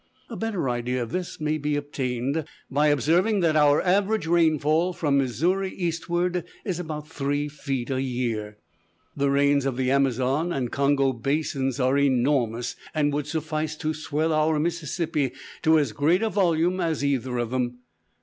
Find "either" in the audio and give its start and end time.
17.05-17.37